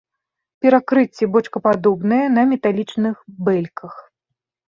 Перакрыцце 0.65 1.27
бочкападобнае 1.33 2.21
на 2.37 2.43
металічных 2.53 3.15
бэльках. 3.45 3.93